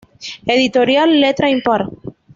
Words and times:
Editorial 0.55 1.11
Letra 1.23 1.51
Impar. 1.55 1.83